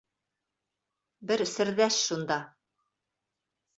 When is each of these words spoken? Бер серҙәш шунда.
Бер 1.31 1.45
серҙәш 1.51 1.99
шунда. 2.07 2.39